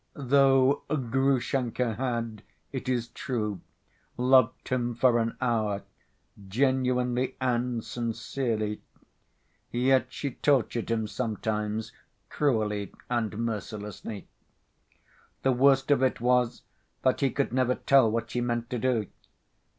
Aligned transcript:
Though 0.15 0.81
Grushenka 0.89 1.93
had, 1.93 2.41
it 2.71 2.89
is 2.89 3.09
true, 3.09 3.61
loved 4.17 4.69
him 4.69 4.95
for 4.95 5.19
an 5.19 5.37
hour, 5.39 5.83
genuinely 6.47 7.35
and 7.39 7.83
sincerely, 7.85 8.81
yet 9.71 10.07
she 10.11 10.31
tortured 10.31 10.89
him 10.89 11.05
sometimes 11.05 11.91
cruelly 12.29 12.91
and 13.11 13.37
mercilessly. 13.37 14.27
The 15.43 15.51
worst 15.51 15.91
of 15.91 16.01
it 16.01 16.19
was 16.19 16.63
that 17.03 17.19
he 17.21 17.29
could 17.29 17.53
never 17.53 17.75
tell 17.75 18.09
what 18.09 18.31
she 18.31 18.41
meant 18.41 18.71
to 18.71 18.79
do. 18.79 19.05